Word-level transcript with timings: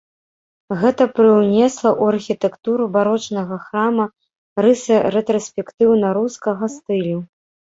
Гэта 0.83 1.03
прыўнесла 1.17 1.67
ў 1.67 2.13
архітэктуру 2.13 2.83
барочнага 2.97 3.55
храма 3.67 4.05
рысы 4.67 4.93
рэтраспектыўна-рускага 5.17 6.65
стылю. 6.79 7.19